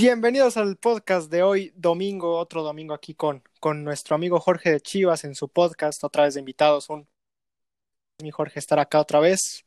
[0.00, 4.80] Bienvenidos al podcast de hoy, domingo, otro domingo aquí con, con nuestro amigo Jorge de
[4.80, 6.88] Chivas en su podcast, otra vez de invitados.
[6.88, 7.08] Un
[8.22, 9.66] mi Jorge estar acá otra vez.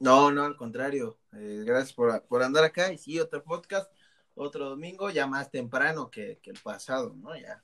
[0.00, 1.20] No, no, al contrario.
[1.34, 2.92] Eh, gracias por, por, andar acá.
[2.92, 3.92] Y sí, otro podcast,
[4.34, 7.36] otro domingo, ya más temprano que, que el pasado, ¿no?
[7.36, 7.62] Ya.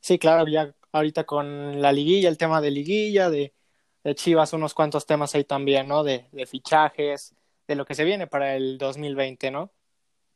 [0.00, 3.54] Sí, claro, ya ahorita con la liguilla, el tema de liguilla, de,
[4.04, 6.04] de Chivas, unos cuantos temas ahí también, ¿no?
[6.04, 7.34] De, de fichajes,
[7.66, 9.72] de lo que se viene para el 2020, ¿no?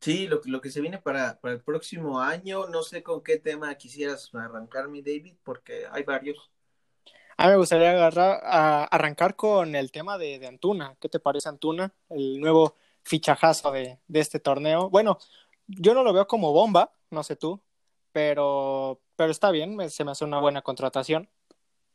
[0.05, 3.39] Sí, lo, lo que se viene para, para el próximo año, no sé con qué
[3.39, 6.51] tema quisieras arrancar, mi David, porque hay varios.
[7.39, 10.95] A mí me gustaría agarrar, a arrancar con el tema de, de, Antuna.
[11.01, 11.95] ¿Qué te parece Antuna?
[12.11, 14.91] El nuevo fichajazo de, de, este torneo.
[14.91, 15.17] Bueno,
[15.69, 17.63] yo no lo veo como bomba, no sé tú,
[18.13, 21.31] pero, pero está bien, me, se me hace una buena contratación.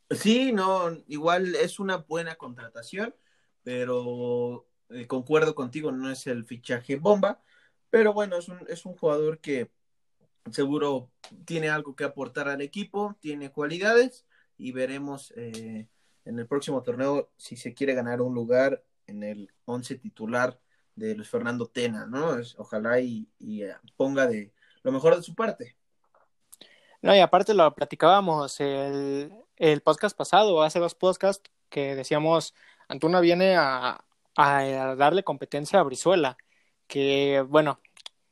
[0.09, 3.13] Sí, no, igual es una buena contratación,
[3.61, 7.43] pero eh, concuerdo contigo, no es el fichaje bomba,
[7.89, 9.71] pero bueno, es un, es un jugador que
[10.51, 11.11] seguro
[11.45, 14.25] tiene algo que aportar al equipo, tiene cualidades
[14.57, 15.87] y veremos eh,
[16.25, 20.59] en el próximo torneo si se quiere ganar un lugar en el once titular
[20.95, 22.37] de Luis Fernando Tena, ¿no?
[22.37, 24.51] Es, ojalá y, y, eh, ponga de
[24.83, 25.75] lo mejor de su parte.
[27.01, 32.53] No, y aparte lo platicábamos el, el podcast pasado, hace dos podcasts, que decíamos,
[32.89, 34.03] Antuna viene a,
[34.35, 36.37] a, darle competencia a Brizuela,
[36.89, 37.79] que bueno,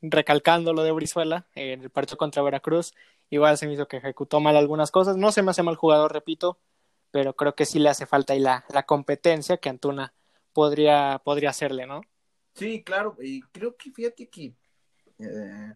[0.02, 2.94] recalcando lo de Brizuela, en el partido contra Veracruz,
[3.30, 6.12] igual se me hizo que ejecutó mal algunas cosas, no se me hace mal jugador,
[6.12, 6.60] repito,
[7.12, 10.14] pero creo que sí le hace falta ahí la, la competencia que Antuna
[10.52, 12.02] podría, podría hacerle, ¿no?
[12.56, 14.56] Sí, claro, y creo que fíjate que
[15.20, 15.74] eh,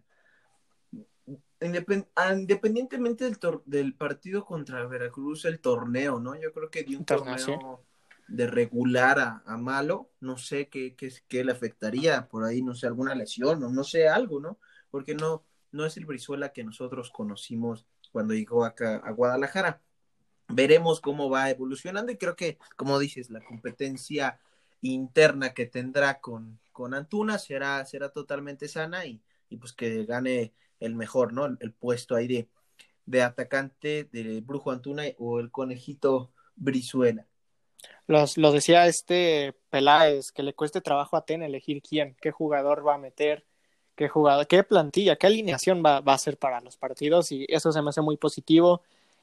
[1.60, 6.34] independientemente del, del, partido contra Veracruz, el torneo, ¿no?
[6.34, 7.80] Yo creo que dio un torneo.
[8.28, 12.74] De regular a, a, malo, no sé qué, qué, qué, le afectaría, por ahí, no
[12.74, 14.58] sé, alguna lesión o no sé, algo, ¿no?
[14.90, 19.82] Porque no, no es el Brizuela que nosotros conocimos cuando llegó acá a Guadalajara.
[20.48, 24.38] Veremos cómo va evolucionando y creo que, como dices, la competencia
[24.82, 30.52] interna que tendrá con, con Antuna será, será totalmente sana y, y pues que gane
[30.80, 31.46] el mejor, ¿no?
[31.46, 32.48] El, puesto ahí de,
[33.06, 37.26] de, atacante de Brujo Antuna o el conejito Brizuela.
[38.06, 42.86] Los, lo decía este Peláez, que le cueste trabajo a Ten elegir quién, qué jugador
[42.86, 43.44] va a meter,
[43.96, 47.72] qué jugador, qué plantilla, qué alineación va, va a ser para los partidos y eso
[47.72, 48.82] se me hace muy positivo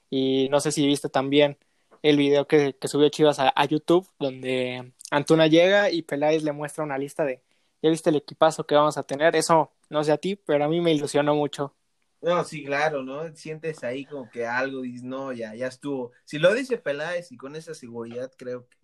[0.09, 1.57] y no sé si viste también
[2.01, 6.51] el video que, que subió Chivas a, a, YouTube donde Antuna llega y Peláez le
[6.53, 7.41] muestra una lista de
[7.81, 10.67] ya viste el equipazo que vamos a tener, eso no sé a ti, pero a
[10.67, 11.73] mí me ilusionó mucho.
[12.21, 13.33] No, sí, claro, ¿no?
[13.35, 16.11] Sientes ahí como que algo, dices, no, ya, ya estuvo.
[16.25, 18.77] Si lo dice Peláez y con esa seguridad, creo que,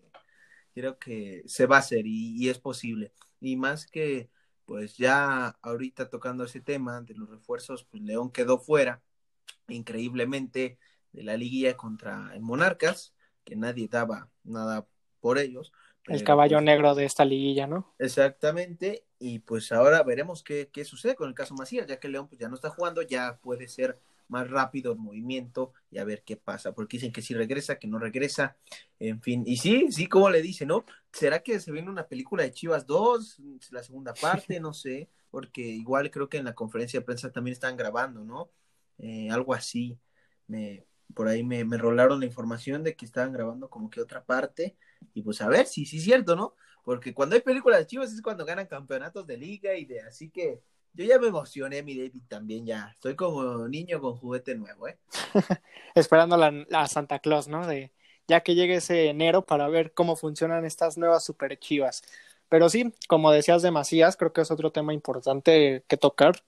[0.74, 3.12] creo que se va a hacer y, y es posible.
[3.40, 4.30] Y más que,
[4.64, 9.02] pues ya ahorita tocando ese tema de los refuerzos, pues León quedó fuera,
[9.68, 10.78] increíblemente,
[11.12, 13.14] de la liguilla contra el Monarcas,
[13.44, 14.86] que nadie daba nada
[15.20, 15.72] por ellos.
[16.08, 17.94] El caballo pues, negro de esta liguilla, ¿no?
[17.98, 22.28] Exactamente, y pues ahora veremos qué, qué, sucede con el caso Macías, ya que León
[22.28, 26.22] pues ya no está jugando, ya puede ser más rápido el movimiento y a ver
[26.24, 28.56] qué pasa, porque dicen que si sí regresa, que no regresa,
[28.98, 30.84] en fin, y sí, sí, como le dice, ¿no?
[31.12, 33.40] ¿Será que se viene una película de Chivas 2,
[33.70, 37.52] la segunda parte, no sé, porque igual creo que en la conferencia de prensa también
[37.52, 38.50] están grabando, ¿no?
[38.98, 39.98] Eh, algo así,
[40.46, 44.24] me, por ahí me, me rolaron la información de que estaban grabando como que otra
[44.24, 44.76] parte,
[45.14, 46.54] y pues a ver si sí, sí es cierto, ¿no?
[46.84, 50.30] Porque cuando hay películas de Chivas es cuando ganan campeonatos de liga y de así
[50.30, 50.62] que
[50.96, 52.90] yo ya me emocioné, mi David, también ya.
[52.94, 54.98] Estoy como niño con juguete nuevo, ¿eh?
[55.94, 57.66] Esperando la, la, Santa Claus, ¿no?
[57.66, 57.92] De
[58.26, 62.02] ya que llegue ese enero para ver cómo funcionan estas nuevas super chivas.
[62.48, 66.42] Pero sí, como decías de Macías, creo que es otro tema importante que tocar,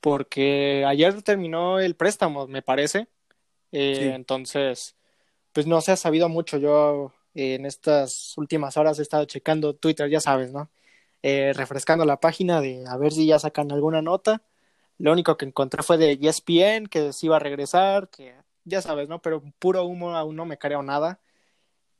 [0.00, 3.08] porque ayer terminó el préstamo, me parece.
[3.72, 4.08] Eh, sí.
[4.08, 4.96] Entonces,
[5.52, 6.58] pues no se ha sabido mucho.
[6.58, 10.70] Yo en estas últimas horas he estado checando Twitter, ya sabes, ¿no?
[11.22, 14.42] Eh, refrescando la página de a ver si ya sacan alguna nota.
[14.98, 18.34] Lo único que encontré fue de ESPN, que se iba a regresar, que
[18.64, 19.20] ya sabes, ¿no?
[19.20, 21.20] Pero puro humo aún no me creo nada.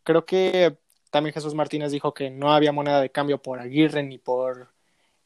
[0.05, 0.78] Creo que
[1.10, 4.72] también Jesús Martínez dijo que no había moneda de cambio por Aguirre ni por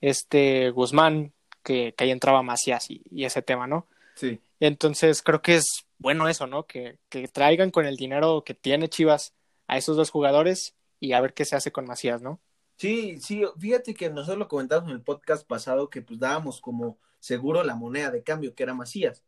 [0.01, 1.33] este Guzmán,
[1.63, 3.87] que, que ahí entraba Macías y, y ese tema, ¿no?
[4.15, 4.41] Sí.
[4.59, 6.67] Entonces creo que es bueno eso, ¿no?
[6.67, 9.35] Que, que traigan con el dinero que tiene Chivas
[9.71, 12.41] a esos dos jugadores y a ver qué se hace con Macías, ¿no?
[12.77, 16.99] Sí, sí, fíjate que nosotros lo comentamos en el podcast pasado que pues dábamos como
[17.21, 19.23] seguro la moneda de cambio que era Macías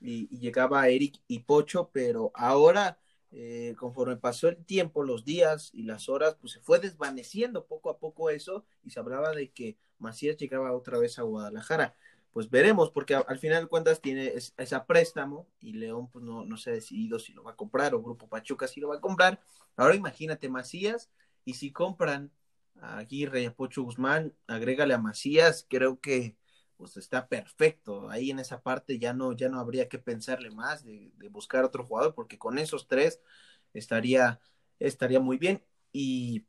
[0.00, 2.98] y, llegaba Eric y Pocho, pero ahora
[3.30, 7.90] eh, conforme pasó el tiempo, los días y las horas, pues se fue desvaneciendo poco
[7.90, 11.94] a poco eso y se hablaba de que Macías llegaba otra vez a Guadalajara.
[12.34, 16.56] Pues veremos, porque al final de cuentas tiene esa préstamo y León pues no, no
[16.56, 19.00] se ha decidido si lo va a comprar o Grupo Pachuca si lo va a
[19.00, 19.40] comprar.
[19.76, 21.10] Ahora imagínate Macías
[21.44, 22.32] y si compran
[22.80, 26.36] a Aguirre y a Pocho Guzmán, agrégale a Macías, creo que
[26.76, 28.10] pues está perfecto.
[28.10, 31.84] Ahí en esa parte ya no, ya no habría que pensarle más de, buscar otro
[31.84, 33.20] jugador, porque con esos tres
[33.72, 34.40] estaría,
[34.80, 35.62] estaría muy bien.
[35.92, 36.46] Y,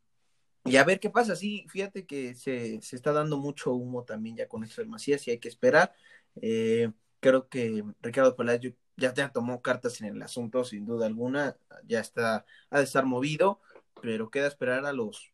[0.66, 1.36] y, a ver qué pasa.
[1.36, 5.28] Sí, fíjate que se, se, está dando mucho humo también ya con esto de Macías
[5.28, 5.94] y hay que esperar.
[6.42, 8.62] Eh, creo que Ricardo Peláez
[8.98, 11.58] ya, ya tomó cartas en el asunto, sin duda alguna.
[11.86, 13.62] Ya está, ha de estar movido,
[14.02, 15.34] pero queda esperar a los,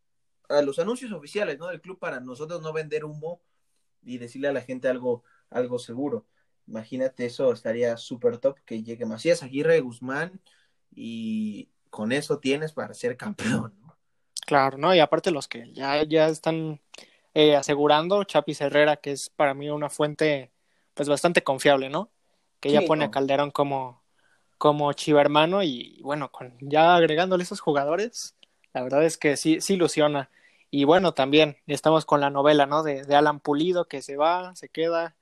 [0.50, 1.68] a los anuncios oficiales ¿no?
[1.68, 3.42] del club para nosotros no vender humo
[4.04, 6.26] y decirle a la gente algo, algo seguro.
[6.68, 10.42] Imagínate eso, estaría súper top que llegue Macías, Aguirre, Guzmán
[10.94, 13.74] y con eso tienes para ser campeón.
[14.46, 14.94] Claro, ¿no?
[14.94, 16.82] Y aparte los que ya, ya están
[17.34, 20.52] eh, asegurando, Chapis Herrera, que es para mí una fuente
[20.94, 22.12] pues bastante confiable, ¿no?
[22.60, 24.04] Que ya pone a Calderón como,
[24.58, 28.36] como chiva hermano y bueno, con, ya agregándole esos jugadores,
[28.74, 30.30] la verdad es que sí, sí ilusiona.
[30.70, 32.84] Y bueno, también estamos con la novela, ¿no?
[32.84, 35.16] De, de Alan Pulido, que se va, se queda.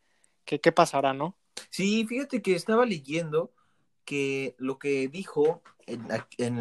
[0.46, 1.36] ¿Qué, ¿Qué pasará, no?
[1.70, 3.52] Sí, fíjate que estaba leyendo
[4.10, 6.08] que lo que dijo en,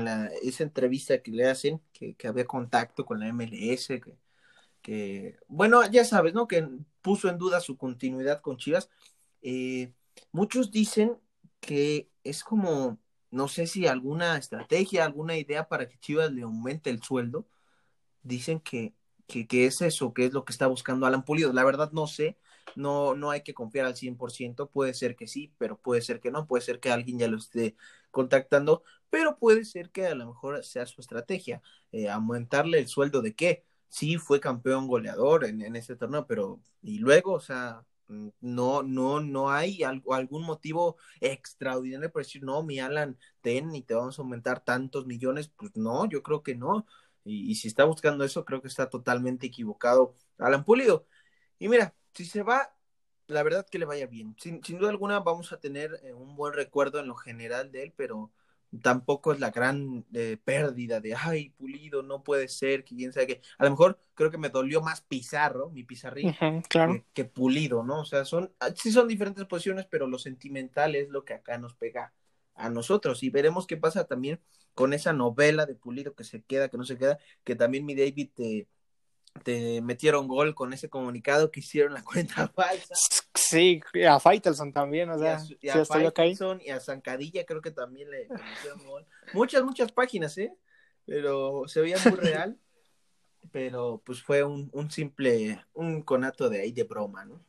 [0.05, 4.19] la, esa entrevista que le hacen, que, que había contacto con la MLS, que,
[4.83, 6.47] que, bueno, ya sabes, ¿no?
[6.47, 6.69] Que
[7.00, 8.91] puso en duda su continuidad con Chivas.
[9.41, 9.95] Eh,
[10.31, 11.17] muchos dicen
[11.59, 12.99] que es como,
[13.31, 17.49] no sé si alguna estrategia, alguna idea para que Chivas le aumente el sueldo
[18.23, 18.93] dicen que,
[19.27, 21.55] que, es eso, que es lo que está buscando Alan Pulido.
[21.55, 22.37] La verdad no sé,
[22.76, 26.31] no, no hay que confiar al 100%, puede ser que sí, pero puede ser que
[26.31, 27.76] no, puede ser que alguien ya lo esté
[28.11, 31.62] contactando, pero puede ser que a lo mejor sea su estrategia,
[31.93, 33.65] eh, aumentarle el sueldo de qué.
[33.88, 38.82] Sí, fue campeón goleador en, en este torneo, pero y luego, o sea, mm, no,
[38.82, 43.94] no, no hay algo, algún motivo extraordinario para decir, no, mi Alan, ten y te
[43.94, 46.87] vamos a aumentar tantos millones, pues no, yo creo que no.
[47.25, 51.06] Y, si está buscando eso, creo que está totalmente equivocado Alan Pulido.
[51.59, 52.75] Y mira, si se va,
[53.29, 54.35] la verdad que le vaya bien.
[54.41, 57.93] Sin, duda alguna vamos a tener eh, un buen recuerdo en lo general de él,
[57.94, 58.32] pero
[58.82, 63.29] tampoco es la gran eh, pérdida de, ay, Pulido, no puede ser, que quién sabe
[63.29, 63.41] qué.
[63.56, 66.35] A lo mejor creo que me dolió más Pizarro, mi Pizarrín,
[66.69, 67.05] claro.
[67.15, 68.00] que, Pulido, ¿no?
[68.00, 71.56] O sea, son, ah, sí son diferentes posiciones, pero lo sentimental es lo que acá
[71.56, 72.12] nos pega
[72.56, 73.23] a nosotros.
[73.23, 74.41] Y veremos qué pasa también
[74.75, 77.94] con esa novela de Pulido que se queda, que no se queda, que también mi
[77.94, 78.67] David te,
[79.38, 82.94] te metieron gol con ese comunicado que hicieron la cuenta falsa.
[83.35, 88.11] Sí, a Faitelson también, o sea, y a, Faitelson y a Zancadilla creo que también
[88.11, 89.06] le, metieron gol.
[89.32, 90.52] Muchas, muchas páginas, ¿eh?
[91.06, 92.58] Pero se veía muy real,
[93.50, 97.41] pero pues fue un, un simple, un conato de ahí de broma, ¿no?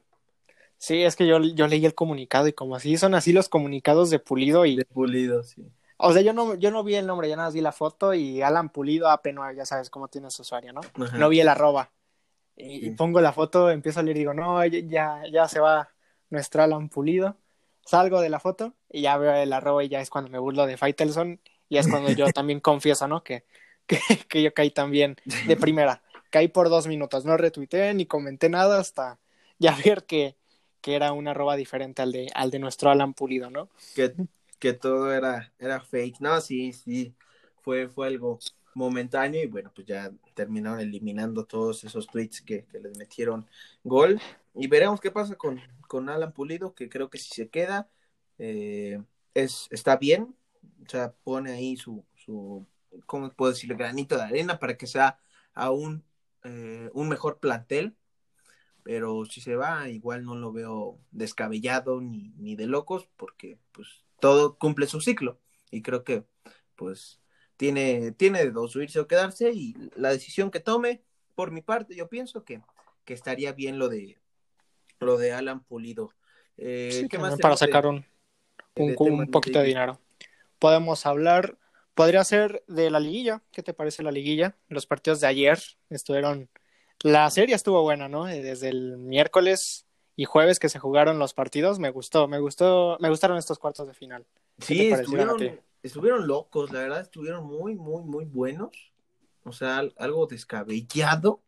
[0.78, 4.10] Sí, es que yo, yo leí el comunicado y como así son así los comunicados
[4.10, 4.78] de Pulido y...
[4.78, 5.70] De Pulido, sí.
[6.02, 8.14] O sea, yo no, yo no vi el nombre, ya nada más vi la foto
[8.14, 10.80] y Alan Pulido AP9, ya sabes cómo tiene su usuario, ¿no?
[11.18, 11.92] No vi el arroba.
[12.56, 15.90] Y, pongo la foto, empiezo a leer y digo, no, ya, ya se va
[16.30, 17.38] nuestro Alan Pulido.
[17.86, 20.66] Salgo de la foto y ya veo el arroba y ya es cuando me burlo
[20.66, 23.22] de Faitelson y es cuando yo también confieso, ¿no?
[23.24, 23.46] Que,
[23.86, 24.00] que,
[24.30, 25.18] que yo caí también
[25.48, 26.02] de primera.
[26.30, 29.20] Caí por dos minutos, no retuiteé ni comenté nada hasta
[29.58, 30.38] ya ver que,
[30.80, 33.70] que era un arroba diferente al de, al de nuestro Alan Pulido, ¿no?
[33.96, 34.14] Que,
[34.60, 36.20] que todo era, era fake.
[36.22, 37.16] No, sí, sí,
[37.62, 38.40] fue, fue algo
[38.76, 43.48] momentáneo y bueno, pues ya terminaron eliminando todos esos tweets que, que les metieron
[43.84, 44.20] gol.
[44.54, 47.90] Y veremos qué pasa con, con Alan Pulido, que creo que si se queda,
[48.38, 49.02] eh,
[49.34, 50.36] es, está bien.
[50.86, 52.66] O sea, pone ahí su, su,
[53.06, 53.78] ¿cómo puedo decirlo?
[53.78, 55.20] Granito de arena para que sea
[55.54, 56.04] aún
[56.44, 57.96] eh, un mejor plantel
[58.84, 64.04] pero si se va, igual no lo veo descabellado ni, ni de locos, porque pues
[64.20, 65.40] todo cumple su ciclo.
[65.72, 66.24] Y creo que
[66.76, 67.20] pues
[67.58, 71.04] tiene, tiene de dos, irse o quedarse, y la decisión que tome,
[71.36, 72.62] por mi parte, yo pienso que,
[73.06, 74.18] que estaría bien lo de
[75.00, 76.14] lo de Alan Pulido.
[76.58, 78.06] Eh, ¿qué más para sacar un,
[78.76, 80.00] un, un poquito de dinero.
[80.58, 81.58] Podemos hablar,
[81.94, 83.42] podría ser de la liguilla.
[83.52, 84.58] ¿Qué te parece la liguilla?
[84.68, 85.60] Los partidos de ayer
[85.90, 86.50] estuvieron
[87.02, 88.28] la serie estuvo buena, ¿no?
[88.28, 89.86] Eh, desde el miércoles
[90.20, 93.88] y jueves que se jugaron los partidos, me gustó, me gustó, me gustaron estos cuartos
[93.88, 94.28] de final.
[94.58, 98.92] Sí, estuvieron, estuvieron locos, la verdad, estuvieron muy, muy, muy buenos.
[99.46, 101.42] O sea, algo descabellado.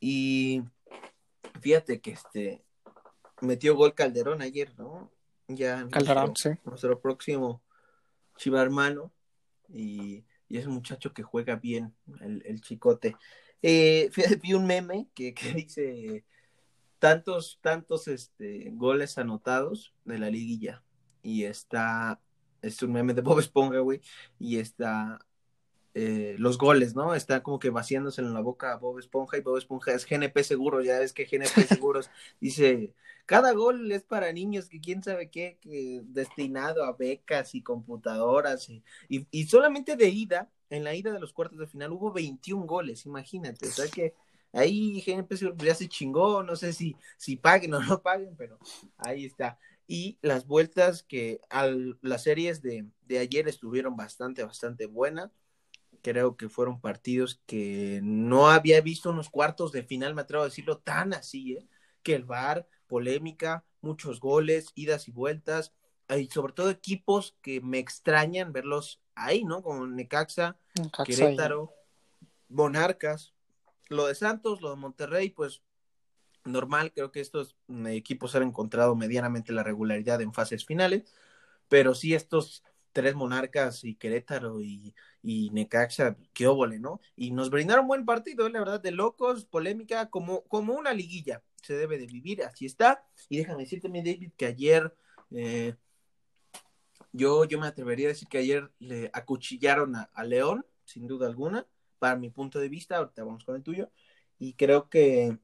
[0.00, 0.62] Y
[1.60, 2.64] fíjate que este
[3.42, 5.12] metió gol Calderón ayer, ¿no?
[5.46, 6.52] Ya Calderón, sí.
[6.64, 7.62] Nuestro próximo
[8.38, 9.12] chiva hermano.
[9.68, 13.14] y, es un muchacho que juega bien, el, chicote.
[13.60, 16.24] Eh, vi un meme que, que, dice
[16.98, 20.82] tantos, tantos este, goles anotados de la liguilla.
[21.22, 22.20] Y está,
[22.62, 24.00] es un meme de Bob Esponja, güey,
[24.38, 25.18] y está
[25.98, 27.14] eh, los goles, ¿no?
[27.14, 30.44] Está como que vaciándose en la boca a Bob Esponja y Bob Esponja es GNP
[30.44, 35.30] Seguros, ya ves que GNP Seguros dice, cada gol es para niños que quién sabe
[35.30, 41.12] qué, que destinado a becas y computadoras y, y, solamente de ida, en la ida
[41.12, 44.12] de los cuartos de final hubo 21 goles, imagínate, o sea que
[44.56, 48.58] ahí GNP Seguros ya se chingó, no sé si, si paguen o no paguen, pero
[48.96, 49.58] ahí está.
[49.86, 55.30] Y las vueltas que al, las series de, de ayer estuvieron bastante, bastante buenas
[56.02, 60.46] creo que fueron partidos que no había visto unos cuartos de final, me atrevo a
[60.46, 61.66] decirlo, tan así, ¿eh?
[62.04, 65.72] que el VAR, polémica, muchos goles, idas y vueltas,
[66.08, 69.62] y sobre todo equipos que me extrañan verlos ahí, ¿no?
[69.62, 70.56] Como Necaxa,
[71.04, 71.72] Querétaro,
[72.48, 73.34] Monarcas,
[73.88, 75.62] lo de Santos, lo de Monterrey, pues
[76.44, 81.04] normal, creo que estos equipos han encontrado medianamente la regularidad en fases finales,
[81.68, 82.62] pero sí estos
[82.92, 87.00] tres monarcas y Querétaro y, Necaxa, qué óvole, ¿no?
[87.16, 91.74] Y nos brindaron buen partido, la verdad, de locos, polémica, como, como una liguilla se
[91.74, 93.04] debe de vivir, así está.
[93.28, 94.94] Y déjame decirte, David, que ayer,
[95.32, 95.74] eh,
[97.12, 101.66] yo, yo me atrevería a decir que ayer le acuchillaron a, León, sin duda alguna,
[101.98, 103.90] para mi punto de vista, ahorita vamos con el tuyo,
[104.38, 105.38] y creo que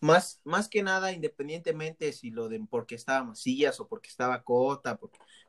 [0.00, 4.98] más, más que nada, independientemente si lo de porque estaba Macías o porque estaba Cota,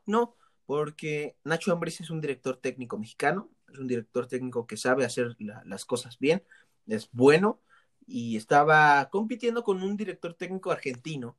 [0.05, 0.35] no,
[0.65, 5.35] porque Nacho Ambriz es un director técnico mexicano, es un director técnico que sabe hacer
[5.65, 6.43] las cosas bien,
[6.87, 7.61] es bueno
[8.07, 11.37] y estaba compitiendo con un director técnico argentino,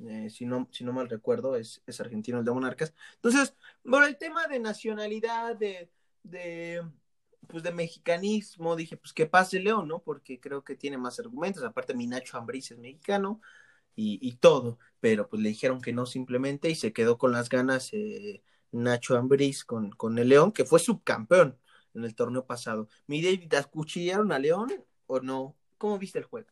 [0.00, 2.94] eh, si, no, si no mal recuerdo, es, es argentino el de Monarcas.
[3.14, 5.90] Entonces, por el tema de nacionalidad, de,
[7.46, 10.00] pues de mexicanismo, dije, pues que pase León, ¿no?
[10.00, 13.40] Porque creo que tiene más argumentos, aparte mi Nacho Ambriz es mexicano
[13.94, 17.48] y, y todo, pero pues le dijeron que no simplemente y se quedó con las
[17.48, 17.90] ganas.
[17.92, 21.58] Eh, Nacho Ambriz con, con el León, que fue subcampeón
[21.94, 22.88] en el torneo pasado.
[23.06, 24.72] Mi David, ¿acuchillaron a León
[25.06, 25.56] o no?
[25.78, 26.48] ¿Cómo viste el juego?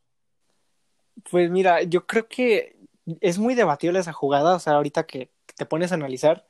[1.30, 2.76] Pues mira, yo creo que
[3.20, 6.46] es muy debatible esa jugada, o sea, ahorita que te pones a analizar,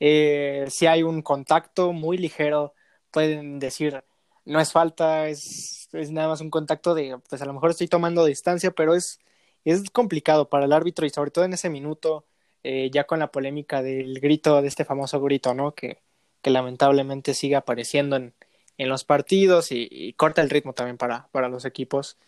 [0.00, 2.74] eh, si hay un contacto muy ligero,
[3.14, 4.04] pueden decir,
[4.44, 7.88] no es falta, es, es, nada más un contacto de, pues a lo mejor estoy
[7.88, 9.20] tomando distancia, pero es,
[9.64, 12.26] es complicado para el árbitro y sobre todo en ese minuto
[12.64, 15.74] eh, ya con la polémica del grito, de este famoso grito, ¿no?
[15.74, 16.02] Que,
[16.42, 18.34] que lamentablemente sigue apareciendo en,
[18.78, 22.18] en los partidos y, corta el ritmo también para, para los equipos.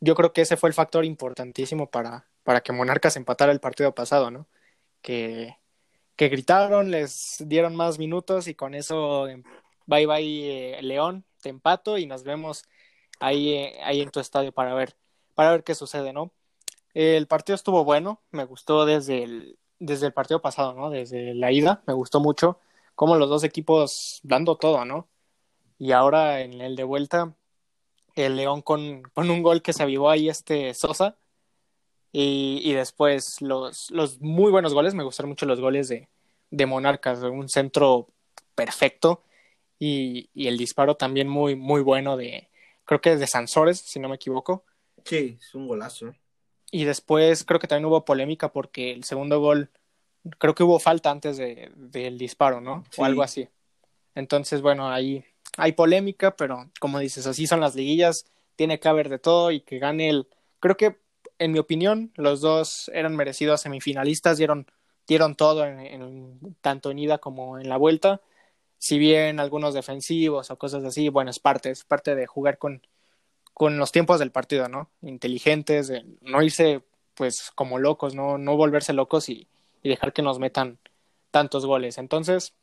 [0.00, 3.94] Yo creo que ese fue el factor importantísimo para, para que Monarcas empatara el partido
[3.94, 4.46] pasado, ¿no?
[5.02, 5.56] Que,
[6.18, 9.42] gritaron, les dieron más minutos y con eso em,
[9.86, 12.64] bye bye eh, León, te empato y nos vemos
[13.20, 14.96] ahí, eh, ahí en tu estadio para ver,
[15.34, 16.32] para ver qué sucede, ¿no?
[16.94, 20.90] El partido estuvo bueno, me gustó desde el, desde el partido pasado, ¿no?
[20.90, 22.58] Desde la ida, me gustó mucho
[22.94, 25.08] cómo los dos equipos dando todo, ¿no?
[25.78, 27.34] Y ahora en el de vuelta,
[28.14, 31.16] el León con, con un gol que se avivó ahí este Sosa.
[32.12, 36.08] Y, y después los, los muy buenos goles, me gustaron mucho los goles de,
[36.50, 38.08] de Monarcas, un centro
[38.54, 39.22] perfecto
[39.78, 42.48] y, y, el disparo también muy, muy bueno de,
[42.84, 44.64] creo que de Sansores, si no me equivoco.
[45.04, 46.14] Sí, es un golazo.
[46.70, 49.70] Y después creo que también hubo polémica porque el segundo gol,
[50.38, 52.84] creo que hubo falta antes de, del disparo, ¿no?
[52.96, 53.48] O algo así.
[54.14, 55.24] Entonces, bueno, ahí
[55.56, 58.24] hay polémica, pero como dices, así son las liguillas,
[58.56, 60.28] tiene que haber de todo y que gane el...
[60.60, 60.98] Creo que,
[61.38, 64.66] en mi opinión, los dos eran merecidos semifinalistas, dieron,
[65.06, 68.20] dieron todo, en, tanto en ida como en la vuelta.
[68.86, 72.86] Si bien algunos defensivos o cosas así, bueno, es parte, es parte de jugar con,
[73.52, 74.90] con los tiempos del partido, ¿no?
[75.02, 76.82] Inteligentes, no irse
[77.14, 79.48] pues como locos, no, no volverse locos y,
[79.82, 80.78] dejar que nos metan
[81.32, 81.98] tantos goles.
[81.98, 82.54] Entonces,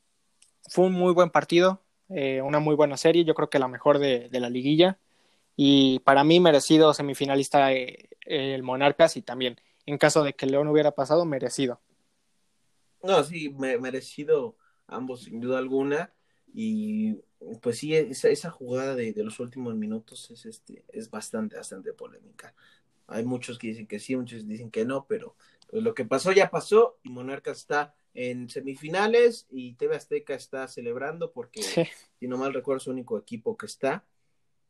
[0.69, 3.99] fue un muy buen partido, eh, una muy buena serie, yo creo que la mejor
[3.99, 4.99] de, la liguilla.
[5.57, 10.69] Y para mí merecido semifinalista eh, el Monarcas y también, en caso de que León
[10.69, 11.81] hubiera pasado, merecido.
[13.01, 14.55] No, sí, merecido
[14.95, 16.13] ambos sin duda alguna.
[16.53, 17.15] Y
[17.61, 22.53] pues sí, esa, esa jugada de, los últimos minutos es, este, es bastante, bastante polémica.
[23.07, 25.35] Hay muchos que dicen que sí, muchos dicen que no, pero
[25.69, 30.67] pues lo que pasó ya pasó y Monarcas está en semifinales y TV Azteca está
[30.67, 31.61] celebrando porque,
[32.19, 34.05] si no mal recuerdo, es el único equipo que está.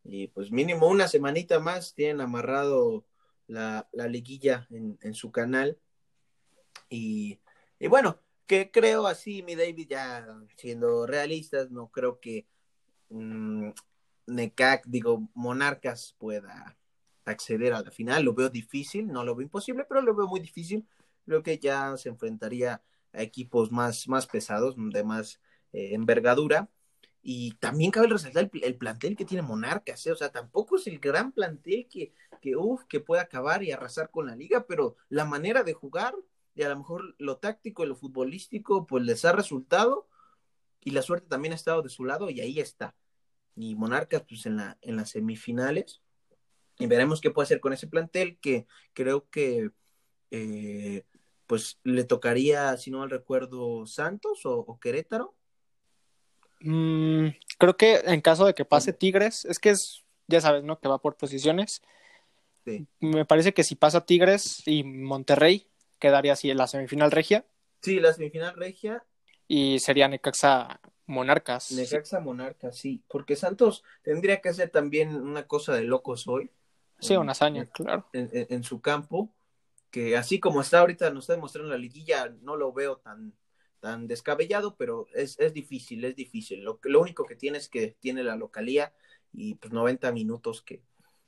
[0.05, 3.05] Y pues mínimo una semanita más tienen amarrado
[3.47, 5.77] la, la liguilla en, en, su canal.
[6.89, 7.39] Y,
[7.79, 12.45] y bueno, que creo así, mi David, ya siendo realistas, no creo que
[13.09, 13.69] mmm,
[14.27, 16.77] Necac, digo, Monarcas pueda
[17.25, 18.23] acceder a la final.
[18.23, 20.87] Lo veo difícil, no lo veo imposible, pero lo veo muy difícil.
[21.25, 22.81] Creo que ya se enfrentaría
[23.13, 25.39] a equipos más, más pesados, de más
[25.73, 26.69] eh, envergadura.
[27.21, 30.11] Y también cabe resaltar el, el, plantel que tiene Monarcas, ¿eh?
[30.11, 34.09] o sea, tampoco es el gran plantel que, que, uf, que puede acabar y arrasar
[34.11, 36.13] con la liga, pero la manera de jugar
[36.55, 40.07] y a lo mejor lo táctico y lo futbolístico, pues les ha resultado
[40.81, 42.95] y la suerte también ha estado de su lado y ahí está.
[43.55, 46.01] Y Monarcas, pues en, la, en las semifinales,
[46.79, 49.71] y veremos qué puede hacer con ese plantel que creo que
[50.31, 51.03] eh,
[51.45, 55.35] pues le tocaría, si no mal recuerdo, Santos o, o Querétaro.
[56.61, 60.79] Mm, creo que en caso de que pase Tigres, es que es, ya sabes, ¿no?
[60.79, 61.81] Que va por posiciones.
[62.65, 62.87] Sí.
[62.99, 65.67] Me parece que si pasa Tigres y Monterrey,
[66.03, 67.45] quedaría así en la semifinal regia.
[67.81, 69.05] Sí, la semifinal regia.
[69.47, 71.71] Y sería Necaxa Monarcas.
[71.71, 73.01] Necaxa Monarcas, sí.
[73.07, 76.51] Porque Santos tendría que hacer también una cosa de locos hoy.
[76.99, 78.05] Sí, una hazaña, claro.
[78.11, 79.33] En, en, en, su campo,
[79.91, 83.33] que así como está ahorita, nos está demostrando la liguilla, no lo veo tan,
[83.79, 86.63] tan descabellado, pero es, es difícil, es difícil.
[86.63, 88.93] Lo, lo único que tiene es que tiene la localía
[89.31, 90.81] y pues 90 minutos que,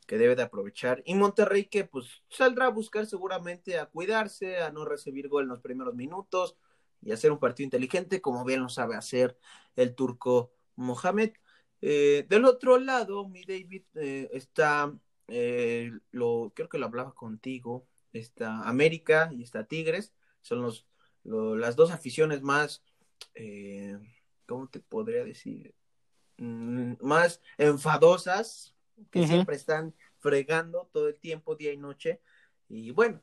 [0.05, 1.01] que debe de aprovechar.
[1.05, 5.49] Y Monterrey que pues saldrá a buscar seguramente a cuidarse, a no recibir gol en
[5.49, 6.57] los primeros minutos
[7.01, 9.37] y hacer un partido inteligente, como bien lo sabe hacer
[9.75, 11.33] el turco Mohamed.
[11.81, 14.93] Eh, del otro lado, mi David, eh, está
[15.27, 20.87] eh, lo creo que lo hablaba contigo, está América y está Tigres, son los,
[21.23, 22.83] lo, las dos aficiones más,
[24.45, 25.75] ¿cómo te podría decir?
[26.37, 28.74] Mm, más enfadosas,
[29.11, 29.27] que uh -huh.
[29.27, 32.21] siempre están fregando todo el tiempo, día y noche.
[32.69, 33.21] Y bueno,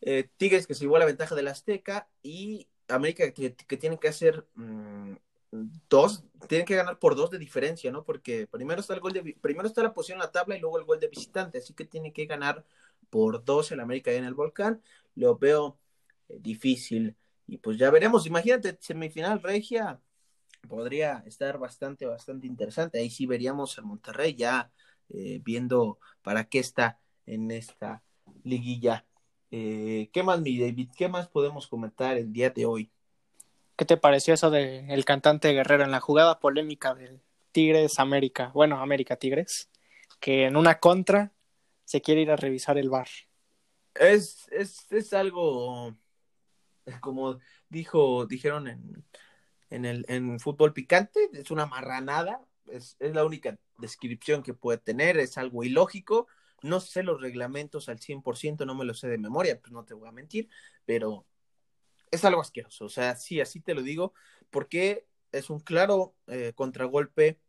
[0.00, 4.08] eh, Tigres que se llevó la ventaja del Azteca y América que, que tiene que
[4.08, 5.14] hacer mmm,
[5.88, 8.04] dos, tienen que ganar por dos de diferencia, ¿no?
[8.04, 10.78] Porque primero está el gol de, primero está la posición en la tabla y luego
[10.78, 12.64] el gol de visitante, así que tiene que ganar
[13.10, 14.82] por dos el América y en el Volcán.
[15.14, 15.78] Lo veo
[16.28, 18.26] eh, difícil y pues ya veremos.
[18.26, 20.00] Imagínate, semifinal regia
[20.68, 22.98] podría estar bastante, bastante interesante.
[22.98, 24.70] Ahí sí veríamos al Monterrey ya
[25.12, 28.02] eh, viendo para qué está en esta
[28.44, 29.06] liguilla.
[29.50, 30.90] Eh, ¿Qué más, mi David?
[30.96, 32.90] ¿Qué más podemos comentar el día de hoy?
[33.76, 37.20] ¿Qué te pareció eso del de cantante Guerrero en la jugada polémica del
[37.52, 38.50] Tigres América?
[38.54, 39.70] Bueno, América Tigres,
[40.20, 41.32] que en una contra
[41.84, 43.08] se quiere ir a revisar el bar.
[43.94, 45.94] Es, es, es algo
[47.00, 49.04] como dijo, dijeron en,
[49.70, 54.78] en el en fútbol picante, es una marranada, es, es la única descripción que puede
[54.78, 56.26] tener, es algo ilógico.
[56.62, 59.94] No sé los reglamentos al 100%, no me lo sé de memoria, pues no te
[59.94, 60.48] voy a mentir,
[60.84, 61.26] pero
[62.10, 62.84] es algo asqueroso.
[62.84, 64.14] O sea, sí, así te lo digo,
[64.50, 67.40] porque es un claro eh, contragolpe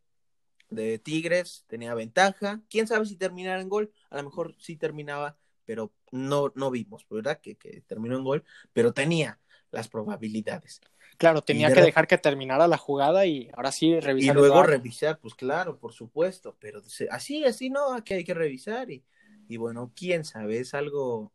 [0.70, 2.62] de Tigres, tenía ventaja.
[2.70, 7.06] Quién sabe si terminara en gol, a lo mejor sí terminaba, pero no, no vimos,
[7.10, 7.40] ¿verdad?
[7.42, 9.40] Que, que terminó en gol, pero tenía
[9.74, 10.82] las probabilidades.
[11.18, 14.36] Claro, tenía que dejar que terminara la jugada y ahora sí revisar.
[14.36, 16.82] Y luego revisar, pues claro, por supuesto, pero
[17.12, 19.04] así, así no, que hay que revisar y,
[19.48, 21.32] y bueno, quién sabe, es algo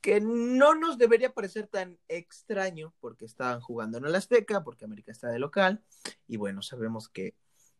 [0.00, 5.12] que no nos debería parecer tan extraño porque estaban jugando en el Azteca, porque América
[5.12, 5.82] está de local,
[6.28, 7.34] y bueno, sabemos que,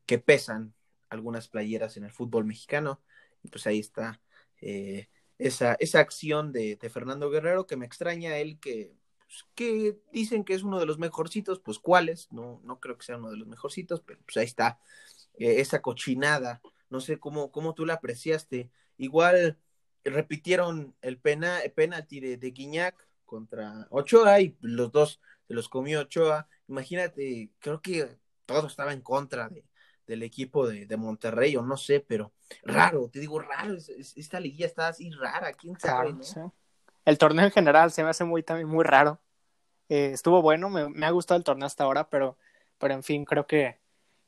[0.06, 0.74] que pesan
[1.10, 3.02] algunas playeras en el fútbol mexicano,
[3.42, 4.20] y pues ahí está
[4.60, 5.08] eh,
[5.38, 8.96] esa, esa acción de, de, Fernando Guerrero que me extraña él que,
[9.34, 13.04] pues, que dicen que es uno de los mejorcitos, pues cuáles, no, no creo que
[13.04, 14.78] sea uno de los mejorcitos, pero pues ahí está
[15.38, 19.58] eh, esa cochinada, no sé cómo, cómo tú la apreciaste, igual
[20.04, 25.68] repitieron el pena, el penalti de, de Guiñac contra Ochoa y los dos se los
[25.68, 26.46] comió Ochoa.
[26.68, 29.64] Imagínate, creo que todo estaba en contra de,
[30.06, 34.16] del equipo de, de, Monterrey, o no sé, pero raro, te digo raro, es, es,
[34.16, 36.10] esta liguilla está así rara, quién sabe.
[36.10, 36.22] Claro, ¿no?
[36.22, 36.40] sí.
[37.04, 39.20] El torneo en general se me hace muy también muy raro.
[39.88, 42.36] Eh, estuvo bueno, me, ha gustado el torneo hasta ahora, pero,
[42.78, 43.78] pero en fin, creo que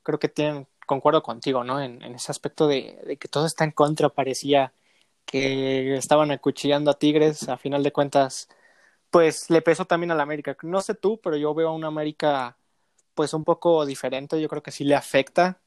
[0.03, 1.83] creo que tienen, concuerdo contigo, ¿no?
[1.83, 4.73] En, ese aspecto de, que todo está en contra, parecía
[5.25, 8.49] que estaban acuchillando a Tigres, a final de cuentas,
[9.11, 10.57] pues le pesó también a la América.
[10.63, 12.57] No sé tú, pero yo veo a una América
[13.15, 15.59] pues un poco diferente, yo creo que sí le afecta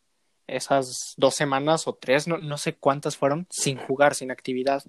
[0.47, 4.83] esas dos semanas o tres, no, no sé cuántas fueron, sin jugar, sin actividad,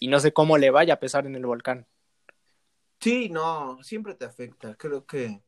[0.00, 1.86] y no sé cómo le vaya a pesar en el volcán.
[3.00, 5.42] Sí, no, siempre te afecta, creo que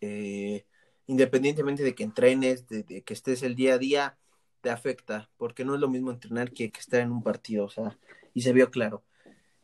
[0.00, 0.66] eh,
[1.06, 4.18] independientemente de que entrenes, de, que estés el día a día,
[4.60, 7.70] te afecta, porque no es lo mismo entrenar que, que, estar en un partido, o
[7.70, 7.98] sea,
[8.34, 9.04] y se vio claro.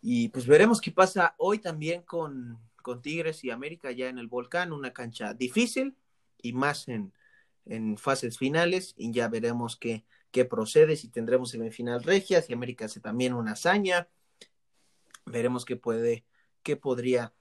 [0.01, 4.29] Y pues veremos qué pasa hoy también con, con Tigres y América ya en el
[4.29, 5.97] Volcán, una cancha difícil
[6.41, 7.13] y más en,
[7.67, 12.87] en fases finales y ya veremos qué, qué procede, si tendremos semifinal regia, si América
[12.87, 14.09] hace también una hazaña,
[15.25, 16.25] veremos qué puede,
[16.67, 17.33] qué podría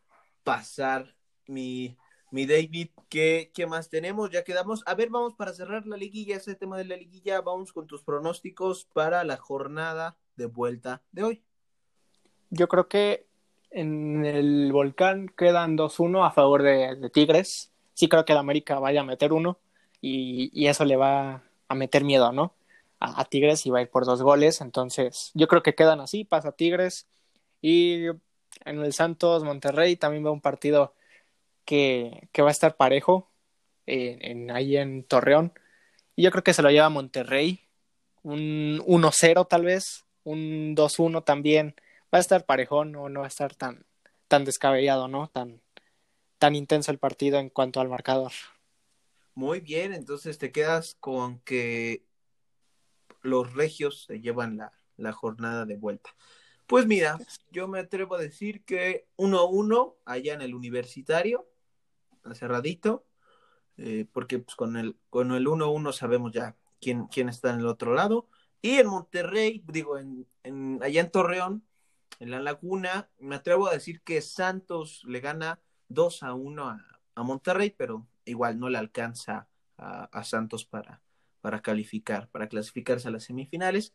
[0.44, 1.16] pasar
[1.48, 1.98] mi,
[2.30, 4.30] mi David, ¿qué, ¿qué más tenemos?
[4.30, 7.74] Ya quedamos, a ver, vamos para cerrar la liguilla, ese tema de la liguilla, vamos
[7.74, 11.44] con tus pronósticos para la jornada de vuelta de hoy.
[12.52, 13.26] Yo creo que
[13.72, 17.72] en el volcán quedan 2-1 a favor de, de, Tigres.
[17.96, 19.58] Sí creo que el América vaya a meter uno
[20.02, 22.54] y, y eso le va a meter miedo, ¿no?
[23.00, 24.62] A, Tigres y va a ir por dos goles.
[24.62, 27.08] Entonces, yo creo que quedan así, pasa Tigres.
[27.60, 28.06] Y
[28.64, 30.96] en el Santos Monterrey también va un partido
[31.66, 33.32] que, que va a estar parejo
[33.86, 35.54] en, en, ahí en Torreón.
[36.16, 37.62] Y yo creo que se lo lleva Monterrey.
[38.24, 41.76] Un 1-0 tal vez, un 2-1 también
[42.14, 43.86] va a estar parejón o no va a estar tan,
[44.28, 45.28] tan descabellado, ¿no?
[45.28, 45.62] Tan,
[46.40, 48.32] tan intenso el partido en cuanto al marcador.
[49.36, 52.06] Muy bien, entonces te quedas con que
[53.22, 56.10] los regios se llevan la, la jornada de vuelta.
[56.68, 57.20] Pues mira,
[57.52, 61.48] yo me atrevo a decir que 1-1 allá en el universitario,
[62.34, 63.06] cerradito,
[63.78, 67.68] eh, porque pues con el con el 1-1 sabemos ya quién, quién está en el
[67.68, 68.30] otro lado.
[68.62, 70.28] Y en Monterrey, digo, en,
[70.82, 71.68] allá en Torreón,
[72.20, 77.02] en la Laguna, me atrevo a decir que Santos le gana 2 a 1 a,
[77.14, 79.48] a Monterrey, pero igual no le alcanza
[79.78, 81.04] a, a, Santos para,
[81.42, 83.94] para calificar, para clasificarse a las semifinales.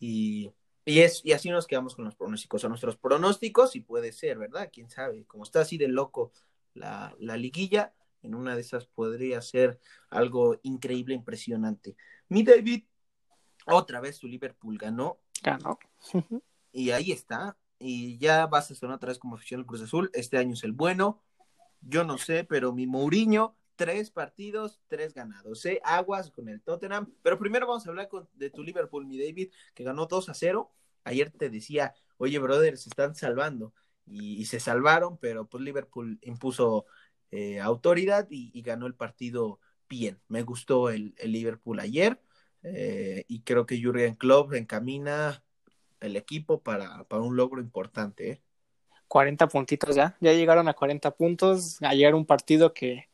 [0.00, 0.52] Y,
[0.84, 2.60] y, es, y así nos quedamos con los pronósticos.
[2.62, 4.70] Son nuestros pronósticos y puede ser, ¿verdad?
[4.72, 6.32] Quién sabe, como está así de loco
[6.74, 11.96] la, la liguilla, en una de esas podría ser algo increíble, impresionante.
[12.28, 12.84] Mi David,
[13.66, 15.18] otra vez su Liverpool ganó.
[15.42, 15.78] Ganó.
[16.72, 17.56] y ahí está.
[17.78, 20.10] Y ya vas a sonar otra vez como afición del Cruz Azul.
[20.14, 21.20] Este año es el bueno.
[21.80, 25.64] Yo no sé, pero mi Mourinho, tres partidos, tres ganados.
[25.66, 25.80] ¿eh?
[25.84, 27.12] Aguas con el Tottenham.
[27.22, 30.34] Pero primero vamos a hablar con, de tu Liverpool, mi David, que ganó 2 a
[30.34, 30.70] 0.
[31.04, 33.72] Ayer te decía, oye, brother, se están salvando.
[34.06, 36.86] Y, se salvaron, pero pues Liverpool impuso
[37.30, 40.20] eh, autoridad y, ganó el partido bien.
[40.28, 42.20] Me gustó el, el Liverpool ayer.
[42.62, 45.42] Eh, y creo que Jurgen Klopp encamina
[46.00, 48.30] el equipo para, para un logro importante.
[48.30, 48.42] ¿eh?
[49.08, 51.78] 40 puntitos ya, ya llegaron a 40 puntos.
[51.82, 53.08] Ayer un partido que,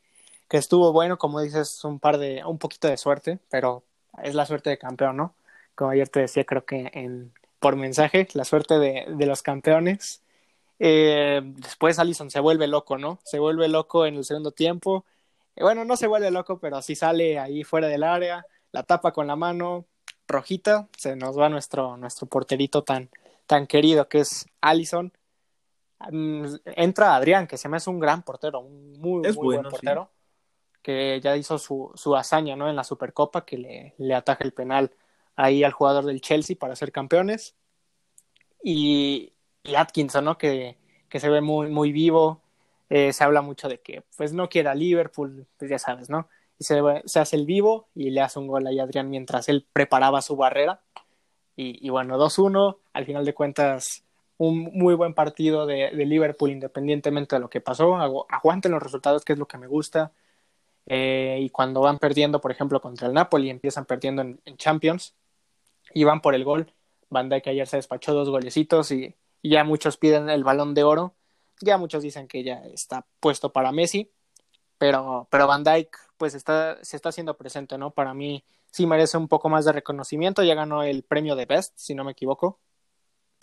[0.48, 3.84] que estuvo bueno, como dices, un par de, un poquito de suerte, pero
[4.22, 5.34] es la suerte de campeón, ¿no?
[5.74, 10.22] Como ayer te decía, creo que en, por mensaje, la suerte de, de los campeones.
[10.78, 13.18] Eh, después Allison se vuelve loco, ¿no?
[13.24, 15.04] Se vuelve loco en el segundo tiempo.
[15.56, 19.12] Eh, bueno, no se vuelve loco, pero sí sale ahí fuera del área, la tapa
[19.12, 19.86] con la mano,
[20.28, 23.10] rojita, se nos va nuestro, nuestro porterito tan,
[23.46, 25.12] tan querido que es Allison.
[26.64, 29.70] Entra Adrián, que se me hace un gran portero, un muy, es muy bueno, buen
[29.72, 30.17] portero, sí.
[30.88, 32.66] Que ya hizo su, su hazaña ¿no?
[32.70, 34.90] en la Supercopa, que le, le ataja el penal
[35.36, 37.54] ahí al jugador del Chelsea para ser campeones.
[38.62, 40.38] Y, y Atkinson, ¿no?
[40.38, 40.78] Que,
[41.10, 42.40] que, se ve muy, muy vivo.
[42.88, 46.30] Eh, se habla mucho de que pues no quiere a Liverpool, pues ya sabes, ¿no?
[46.58, 49.50] Y se, se, hace el vivo y le hace un gol ahí a Adrián mientras
[49.50, 50.80] él preparaba su barrera.
[51.54, 54.04] Y, y bueno, 2-1, al final de cuentas,
[54.38, 57.94] un muy buen partido de, de, Liverpool, independientemente de lo que pasó.
[58.30, 60.12] Aguanten los resultados, que es lo que me gusta.
[60.90, 65.14] Eh, y cuando van perdiendo, por ejemplo, contra el Napoli, empiezan perdiendo en, Champions
[65.94, 66.72] y van por el gol.
[67.10, 70.84] Van Dijk ayer se despachó dos golecitos y, y ya muchos piden el balón de
[70.84, 71.14] oro.
[71.60, 74.10] Ya muchos dicen que ya está puesto para Messi,
[74.78, 77.90] pero, pero Van Dyke pues está, se está haciendo presente, ¿no?
[77.90, 81.74] Para mí sí merece un poco más de reconocimiento, ya ganó el premio de Best,
[81.76, 82.58] si no me equivoco,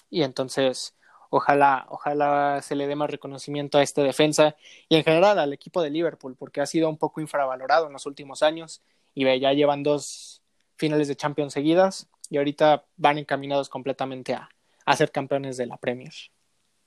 [0.10, 0.96] y entonces
[1.30, 4.56] ojalá, ojalá se le dé más reconocimiento a esta defensa
[4.90, 8.06] y en general al equipo de Liverpool, porque ha sido un poco infravalorado en los
[8.06, 8.82] últimos años
[9.14, 10.42] y ya llevan dos
[10.78, 14.50] finales de Champions seguidas y ahorita van encaminados completamente a,
[14.86, 16.14] a ser campeones de la Premier.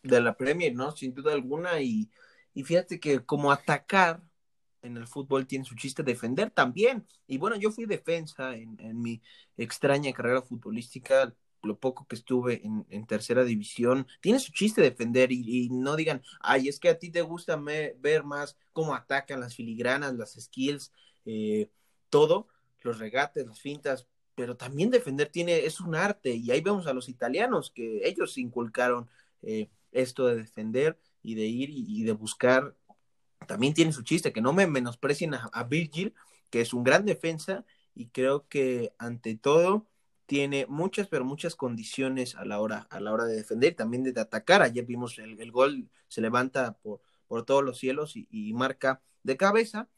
[0.03, 0.93] De la Premier, ¿no?
[0.93, 1.81] Sin duda alguna.
[1.81, 2.11] Y,
[2.55, 4.21] y fíjate que como atacar
[4.83, 7.07] en el fútbol tiene su chiste, defender también.
[7.27, 9.21] Y bueno, yo fui defensa en, en mi
[9.57, 15.69] extraña carrera futbolística, lo poco que estuve en, tercera división, tiene su chiste defender y,
[15.71, 20.15] no digan, ay, es que a ti te gusta ver más cómo atacan las filigranas,
[20.15, 20.93] las skills,
[21.25, 21.71] eh,
[22.11, 22.49] todo,
[22.83, 26.93] los regates, las fintas, pero también defender tiene, es un arte, y ahí vemos a
[26.93, 29.09] los italianos que ellos inculcaron
[29.43, 32.77] eh, esto de defender y de ir y, de buscar,
[33.47, 36.15] también tiene su chiste, que no me menosprecien a Virgil,
[36.51, 39.87] que es un gran defensa, y creo que ante todo
[40.29, 44.21] tiene muchas, pero muchas condiciones a la hora, a la hora de defender, también de
[44.21, 44.61] atacar.
[44.61, 49.39] Ayer vimos el, el gol, se levanta por, por todos los cielos y, marca de
[49.39, 49.89] cabeza.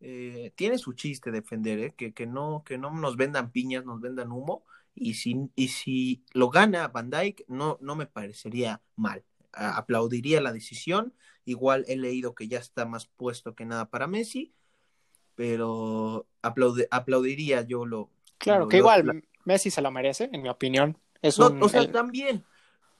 [0.00, 1.94] Eh, tiene su chiste defender, ¿eh?
[1.96, 4.64] que, que, no, que no nos vendan piñas, nos vendan humo.
[4.92, 9.22] Y si, y si lo gana Van Dyke, no, no me parecería mal.
[9.52, 11.14] aplaudiría la decisión.
[11.44, 14.52] Igual he leído que ya está más puesto que nada para Messi,
[15.36, 18.10] pero aplaudiría yo lo.
[18.38, 20.98] Claro, que igual Messi se lo merece, en mi opinión.
[21.22, 22.44] Es o sea, también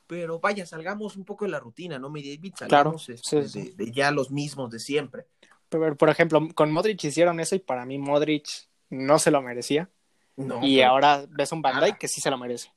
[0.06, 2.09] pero vaya, salgamos un poco de la rutina, ¿no?
[2.09, 5.26] David, salgamos este, De, ya los mismos de siempre.
[5.68, 8.46] Pero, por ejemplo, con Modric hicieron eso y para mí Modric
[8.88, 9.90] no se lo merecía.
[10.37, 12.72] No, y ahora ves un Van Dijk que sí se lo merece.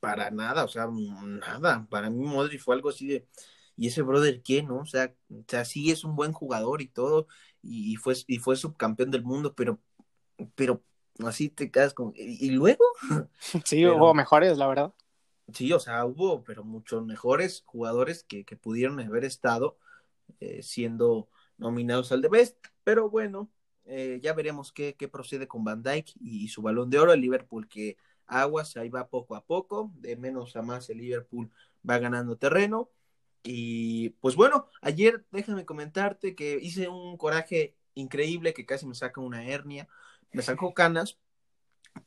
[0.00, 1.86] Para nada, o sea, nada.
[1.88, 3.26] Para mí Modric fue algo así de,
[3.76, 4.78] ¿y ese brother qué, no?
[4.78, 7.28] O sea, o sea sí es un buen jugador y todo,
[7.62, 9.78] y, fue, y fue subcampeón del mundo, pero,
[10.54, 10.82] pero
[11.24, 12.84] así te quedas con, ¿y, luego?
[13.64, 14.92] Sí, hubo mejores, la verdad.
[15.52, 19.78] Sí, o sea, hubo, pero muchos mejores jugadores que, que pudieron haber estado
[20.40, 22.56] eh, siendo nominados al de Best.
[22.84, 23.50] Pero bueno,
[23.84, 27.12] eh, ya veremos qué, qué, procede con Van Dyke y, su balón de oro.
[27.12, 31.50] El Liverpool que aguas, ahí va poco a poco, de menos a más el Liverpool
[31.88, 32.90] va ganando terreno.
[33.44, 39.20] Y pues bueno, ayer déjame comentarte que hice un coraje increíble que casi me saca
[39.20, 39.88] una hernia,
[40.32, 41.18] me sacó canas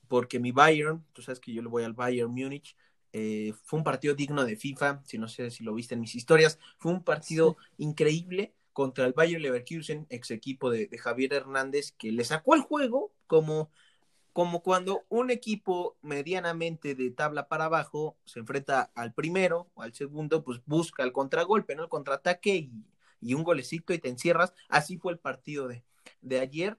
[0.08, 2.76] porque mi Bayern, tú sabes que yo le voy al Bayern Múnich,
[3.12, 6.16] eh, fue un partido digno de FIFA, si no sé si lo viste en mis
[6.16, 12.12] historias, fue un partido increíble contra el Bayern Leverkusen, ex equipo de, Javier Hernández, que
[12.12, 13.72] le sacó el juego como,
[14.32, 19.94] como cuando un equipo medianamente de tabla para abajo se enfrenta al primero o al
[19.94, 21.84] segundo, pues busca el contragolpe, ¿no?
[21.84, 22.86] El contraataque y,
[23.22, 24.54] y un golecito y te encierras.
[24.70, 25.84] Así fue el partido de,
[26.22, 26.78] de ayer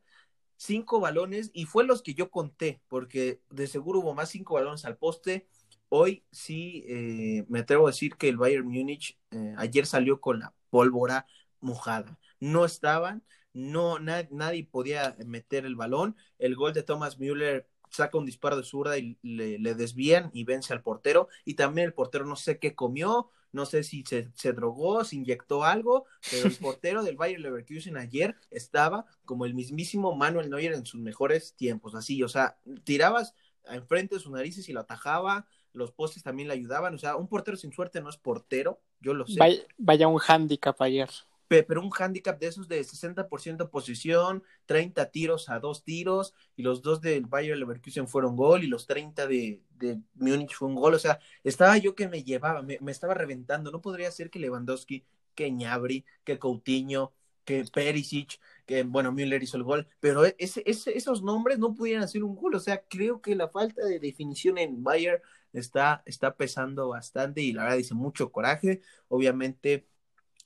[0.60, 4.84] cinco balones y fue los que yo conté, porque de seguro hubo más cinco balones
[4.84, 5.48] al poste,
[5.92, 10.38] Hoy sí eh, me atrevo a decir que el Bayern Múnich eh, ayer salió con
[10.38, 11.26] la pólvora
[11.58, 12.16] mojada.
[12.38, 16.16] No estaban, no nadie podía meter el balón.
[16.38, 20.72] El gol de Thomas Müller saca un disparo de zurda y le, desvían y vence
[20.72, 21.26] al portero.
[21.44, 25.16] Y también el portero no sé qué comió, no sé si se, se, drogó, se
[25.16, 30.72] inyectó algo, pero el portero del Bayern Leverkusen ayer estaba como el mismísimo Manuel Neuer
[30.72, 33.34] en sus mejores tiempos, así, o sea, tirabas
[33.66, 37.28] enfrente de sus narices y lo atajaba, los postes también le ayudaban, o sea, un
[37.28, 39.38] portero sin suerte no es portero, yo lo sé.
[39.78, 41.08] Vaya, un handicap ayer.
[41.50, 46.80] Pero un handicap de esos de 60% posición, 30 tiros a dos tiros, y los
[46.80, 50.94] dos del Bayern Leverkusen fueron gol, y los 30 de, de Múnich fue un gol,
[50.94, 55.04] o sea, estaba yo que me llevaba, me, estaba reventando, no podría ser que Lewandowski,
[55.34, 57.12] que Ñabri, que Coutinho,
[57.44, 62.04] que Perisic, que bueno, Müller hizo el gol, pero ese, ese, esos nombres no pudieran
[62.04, 65.20] hacer un gol, o sea, creo que la falta de definición en Bayern
[65.52, 68.80] está, está pesando bastante y la verdad dice mucho coraje.
[69.08, 69.86] Obviamente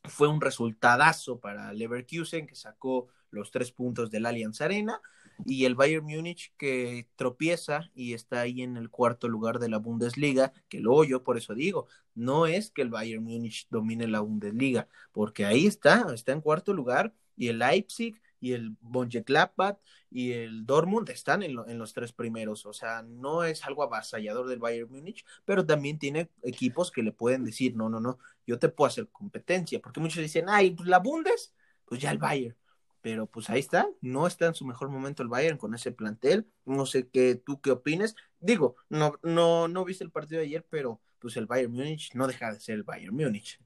[0.04, 5.00] fue un resultadazo para Leverkusen que sacó los tres puntos del Allianz Arena
[5.44, 9.78] y el Bayern Múnich que tropieza y está ahí en el cuarto lugar de la
[9.78, 14.20] Bundesliga, que luego yo por eso digo, no es que el Bayern Múnich domine la
[14.20, 19.78] Bundesliga, porque ahí está, está en cuarto lugar y el Leipzig y el Mönchengladbach
[20.10, 22.66] y el Dortmund están en, en, los tres primeros.
[22.66, 27.10] O sea, no es algo avasallador del Bayern Múnich, pero también tiene equipos que le
[27.10, 30.86] pueden decir, no, no, no, yo te puedo hacer competencia, porque muchos dicen, ay, pues
[30.90, 31.54] la Bundes,
[31.86, 32.54] pues ya el Bayern.
[33.00, 36.46] Pero pues ahí está, no está en su mejor momento el Bayern con ese plantel.
[36.66, 38.14] No sé qué tú qué opines.
[38.40, 42.26] Digo, no, no, no viste el partido de ayer, pero pues el Bayern Múnich no
[42.26, 43.58] deja de ser el Bayern Múnich.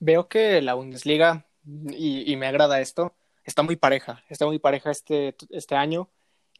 [0.00, 5.36] Veo que la Bundesliga, y me agrada esto, está muy pareja, está muy pareja este,
[5.50, 6.10] este año.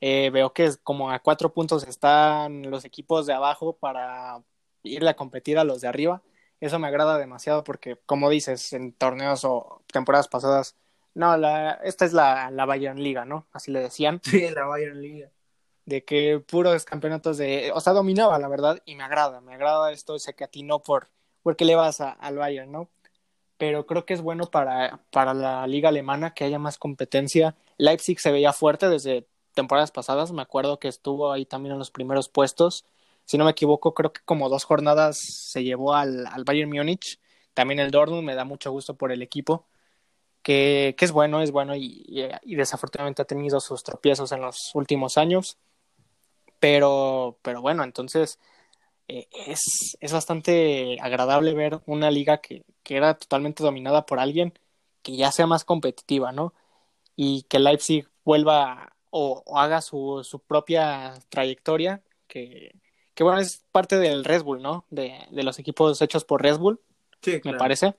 [0.01, 4.43] Eh, veo que como a cuatro puntos están los equipos de abajo para
[4.83, 6.23] irle a competir a los de arriba.
[6.61, 10.77] Eso me agrada demasiado porque, como dices, en torneos o temporadas pasadas,
[11.15, 13.47] no, la, esta es la, la Bayern Liga, ¿no?
[13.53, 14.21] Así le decían.
[14.25, 15.31] Sí, la Bayern Liga.
[15.85, 17.71] De que puros campeonatos de.
[17.75, 20.63] O sea, dominaba, la verdad, y me agrada, me agrada esto, sé que a ti
[20.63, 21.11] no por.
[21.43, 22.91] porque le vas al Bayern, ¿no?
[23.57, 27.57] Pero creo que es bueno para, para la liga alemana que haya más competencia.
[27.79, 31.91] Leipzig se veía fuerte desde temporadas pasadas, me acuerdo que estuvo ahí también en los
[31.91, 32.85] primeros puestos.
[33.25, 37.21] Si no me equivoco, creo que como dos jornadas se llevó al, al Bayern Múnich.
[37.55, 39.67] También el Dortmund me da mucho gusto por el equipo,
[40.43, 42.05] que, que es bueno, es bueno y,
[42.43, 45.59] y, desafortunadamente ha tenido sus tropiezos en los últimos años.
[46.61, 48.39] Pero, pero bueno, entonces
[49.09, 54.55] eh, es, es, bastante agradable ver una liga que, que, era totalmente dominada por alguien
[55.03, 56.55] que ya sea más competitiva, ¿no?
[57.15, 62.75] Y que Leipzig vuelva o, haga su, su, propia trayectoria, que,
[63.15, 64.87] que, bueno, es parte del Red Bull, ¿no?
[64.91, 66.81] De, de los equipos hechos por Red Bull,
[67.45, 67.95] me parece.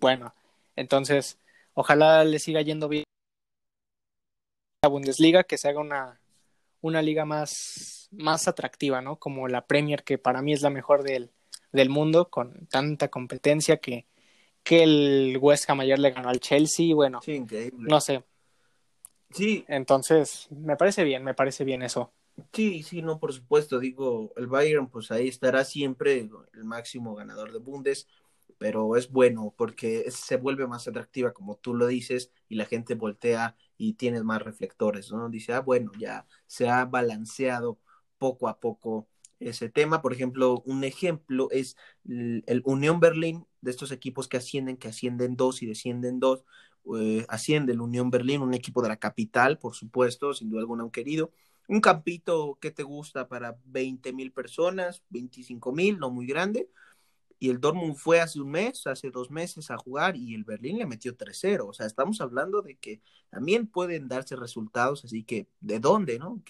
[0.00, 0.34] Bueno,
[0.76, 1.38] Entonces,
[1.74, 3.04] ojalá le siga yendo bien
[4.82, 6.20] la Bundesliga, que se haga una,
[6.80, 9.16] una liga más, más atractiva, ¿no?
[9.18, 11.30] Como la Premier, que para mí es la mejor del,
[11.72, 14.06] del mundo, con tanta competencia que,
[14.62, 17.86] que el West Ham ayer le ganó al Chelsea, bueno, Sí, increíble.
[17.88, 18.22] no sé.
[19.30, 22.12] Sí, Entonces, me parece bien, me parece bien eso.
[22.52, 27.52] Sí, sí, no, por supuesto, digo, el Bayern pues ahí estará siempre el máximo ganador
[27.52, 28.06] de Bundes,
[28.58, 32.94] pero es bueno porque se vuelve más atractiva como tú lo dices y la gente
[32.94, 35.28] voltea y tienes más reflectores, ¿no?
[35.28, 37.78] Dice, ah, bueno, ya se ha balanceado
[38.18, 39.08] poco a poco
[39.40, 40.02] ese tema.
[40.02, 41.76] Por ejemplo, un ejemplo es
[42.08, 46.44] el, el Unión Berlín, de estos equipos que ascienden, que ascienden dos y descienden dos,
[46.98, 50.84] eh, asciende el Unión Berlín, un equipo de la capital, por supuesto, sin duda alguna
[50.84, 51.30] un querido
[51.68, 56.70] un campito que te gusta para 20 mil personas, 25 mil, no muy grande.
[57.38, 60.78] Y el Dortmund fue hace un mes, hace dos meses a jugar y el Berlín
[60.78, 61.68] le metió 3-0.
[61.68, 66.42] O sea, estamos hablando de que también pueden darse resultados, así que ¿de dónde, no?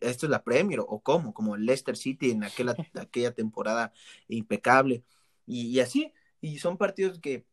[0.00, 3.92] Esto es la Premier o cómo, como el Leicester City en aquella, aquella temporada
[4.28, 5.04] impecable.
[5.46, 7.44] Y, y así, y son partidos que,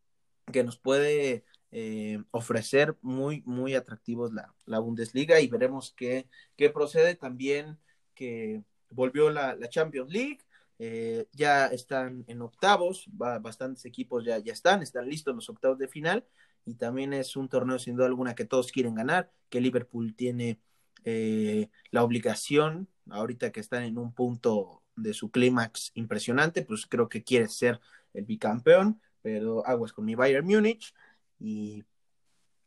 [0.52, 6.70] que nos puede eh, ofrecer muy, muy atractivos la, la Bundesliga y veremos qué, qué
[6.70, 7.78] procede también
[8.14, 10.40] que volvió la, la Champions League.
[10.80, 15.78] Eh, ya están en octavos, va- bastantes equipos ya, ya están, están listos los octavos
[15.78, 16.26] de final
[16.66, 20.60] y también es un torneo sin duda alguna que todos quieren ganar, que Liverpool tiene
[21.04, 27.08] eh, la obligación, ahorita que están en un punto de su clímax impresionante, pues creo
[27.08, 27.80] que quiere ser
[28.14, 30.94] el bicampeón, pero aguas con mi Bayern Múnich
[31.40, 31.84] y,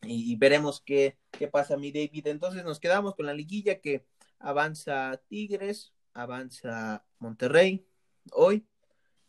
[0.03, 2.29] y veremos qué, qué pasa, mi David.
[2.29, 4.07] Entonces nos quedamos con la liguilla que
[4.38, 7.87] avanza Tigres, avanza Monterrey
[8.33, 8.67] hoy.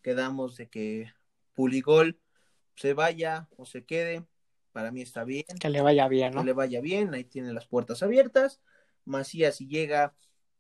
[0.02, 1.12] Quedamos de que
[1.54, 2.20] Puligol
[2.76, 4.26] se vaya o se quede.
[4.72, 5.44] Para mí está bien.
[5.60, 6.44] Que le vaya bien, Que ¿no?
[6.44, 7.14] le vaya bien.
[7.14, 8.62] Ahí tiene las puertas abiertas.
[9.06, 10.16] Macías, si llega,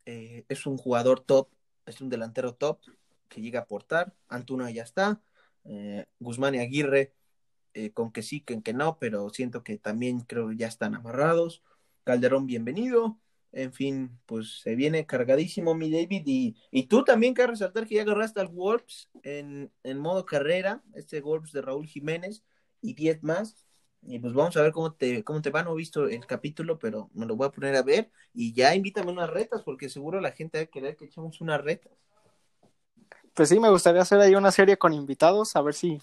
[0.06, 1.50] eh, es un jugador top,
[1.86, 2.80] es un delantero top
[3.30, 4.14] que llega a aportar.
[4.28, 5.22] Antuna ya está.
[5.64, 7.14] Eh, Guzmán y Aguirre,
[7.74, 10.96] eh, con que sí, con que no, pero siento que también creo que ya están
[10.96, 11.64] amarrados.
[12.04, 13.18] Calderón, bienvenido.
[13.54, 16.24] En fin, pues se viene cargadísimo mi David.
[16.26, 20.84] Y, y tú también, que resaltar que ya agarraste al Wolves en, en modo carrera,
[20.94, 22.44] este Wolves de Raúl Jiménez
[22.82, 23.66] y 10 más.
[24.04, 25.64] Y pues vamos a ver cómo te, cómo te va.
[25.64, 28.12] No he visto el capítulo, pero me lo voy a poner a ver.
[28.34, 31.62] Y ya invítame unas retas, porque seguro la gente va a querer que echemos unas
[31.62, 31.92] retas.
[33.34, 36.00] Pues sí, me gustaría hacer ahí una serie con invitados, a ver si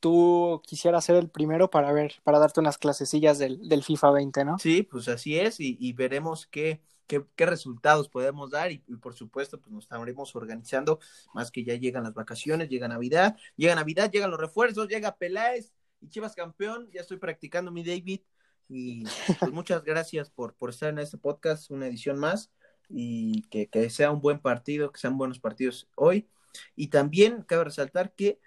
[0.00, 4.44] tú quisieras ser el primero para ver, para darte unas clasecillas del, del FIFA 20,
[4.44, 4.58] ¿no?
[4.58, 8.96] Sí, pues así es, y, y veremos qué, qué, qué, resultados podemos dar, y, y,
[8.96, 11.00] por supuesto, pues nos estaremos organizando,
[11.34, 15.72] más que ya llegan las vacaciones, llega Navidad, llega Navidad, llegan los refuerzos, llega Peláez
[16.00, 18.20] y Chivas campeón, ya estoy practicando mi David,
[18.68, 19.04] y
[19.40, 22.50] pues muchas gracias por, por estar en este podcast, una edición más,
[22.88, 26.28] y que, que sea un buen partido, que sean buenos partidos hoy,
[26.74, 28.40] y también cabe resaltar que,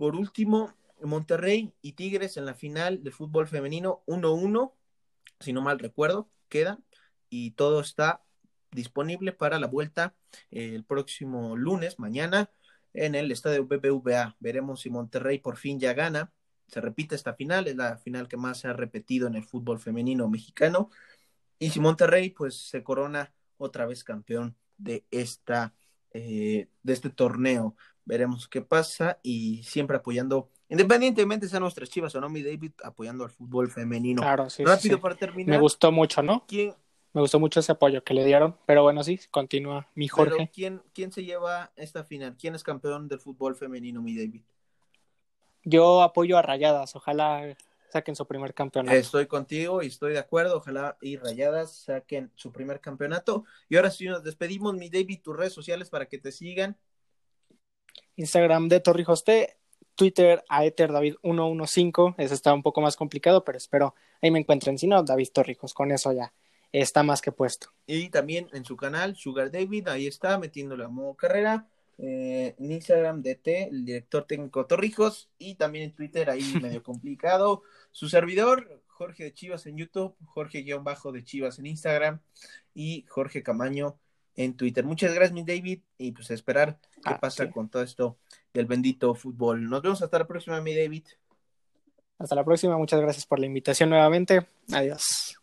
[0.00, 4.72] por último, Monterrey y Tigres en la final de fútbol femenino 1-1,
[5.40, 6.82] si no mal recuerdo, quedan
[7.28, 8.22] y todo está
[8.70, 10.14] disponible para la vuelta
[10.50, 12.50] el próximo lunes, mañana,
[12.94, 14.36] en el estadio BBVA.
[14.40, 16.32] Veremos si Monterrey por fin ya gana.
[16.66, 19.80] Se repite esta final, es la final que más se ha repetido en el fútbol
[19.80, 20.88] femenino mexicano.
[21.58, 25.74] Y si Monterrey, pues se corona otra vez campeón de esta
[26.12, 27.76] eh, de este torneo.
[28.10, 33.22] Veremos qué pasa y siempre apoyando, independientemente sean nuestras chivas o no, mi David, apoyando
[33.22, 34.20] al fútbol femenino.
[34.20, 34.64] Claro, sí.
[34.64, 35.00] Rápido sí.
[35.00, 35.48] para terminar.
[35.48, 36.44] Me gustó mucho, ¿no?
[36.48, 36.74] ¿Quién,
[37.12, 40.34] Me gustó mucho ese apoyo que le dieron, pero bueno, sí, continúa mi Jorge.
[40.36, 42.36] pero ¿quién, ¿Quién se lleva esta final?
[42.36, 44.42] ¿Quién es campeón del fútbol femenino, mi David?
[45.62, 47.56] Yo apoyo a Rayadas, ojalá
[47.92, 48.96] saquen su primer campeonato.
[48.96, 50.56] Estoy contigo y estoy de acuerdo.
[50.56, 53.44] Ojalá y Rayadas saquen su primer campeonato.
[53.68, 56.76] Y ahora sí nos despedimos, mi David, tus redes sociales para que te sigan.
[58.20, 59.56] Instagram de Torrijos T,
[59.94, 62.14] Twitter a EtherDavid115.
[62.18, 64.78] Ese está un poco más complicado, pero espero ahí me encuentren.
[64.78, 66.32] Si no, David Torrijos, con eso ya
[66.72, 67.72] está más que puesto.
[67.86, 71.66] Y también en su canal, Sugar David, ahí está, metiéndole a modo carrera.
[71.98, 77.62] Eh, en Instagram DT, el director técnico Torrijos, y también en Twitter, ahí medio complicado.
[77.90, 82.20] Su servidor, Jorge de Chivas en YouTube, Jorge-Bajo de Chivas en Instagram,
[82.74, 83.98] y Jorge Camaño
[84.36, 84.84] en Twitter.
[84.84, 87.50] Muchas gracias, mi David, y pues a esperar qué Ah, pasa sí.
[87.50, 88.18] con todo esto
[88.54, 89.68] del bendito fútbol.
[89.68, 91.04] Nos vemos hasta la próxima, mi David.
[92.18, 94.46] Hasta la próxima, muchas gracias por la invitación nuevamente.
[94.72, 95.39] Adiós.